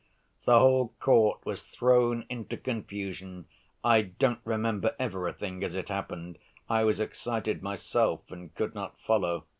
[0.45, 3.45] The whole court was thrown into confusion.
[3.83, 6.39] I don't remember everything as it happened.
[6.67, 9.45] I was excited myself and could not follow.